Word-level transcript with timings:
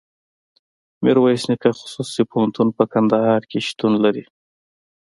ميرویس 1.03 1.43
نيکه 1.49 1.69
خصوصي 1.79 2.21
پوهنتون 2.31 2.67
په 2.77 2.83
کندهار 2.93 3.21
ولایت 3.37 3.43
کي 3.51 3.59
شتون 3.67 3.93
لري. 4.03 4.23